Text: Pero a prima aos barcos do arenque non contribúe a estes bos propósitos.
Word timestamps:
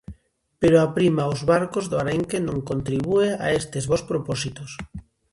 Pero 0.61 0.75
a 0.79 0.87
prima 0.97 1.21
aos 1.23 1.41
barcos 1.51 1.85
do 1.91 1.95
arenque 2.03 2.37
non 2.47 2.65
contribúe 2.69 3.27
a 3.45 3.47
estes 3.59 3.83
bos 3.91 4.03
propósitos. 4.11 4.71